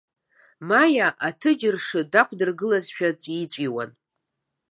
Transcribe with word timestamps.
Маиа 0.67 1.07
аҭыџь-ршы 1.27 2.01
дақәдыргылазшәа 2.11 3.09
дҵәиҵәиуан. 3.15 3.91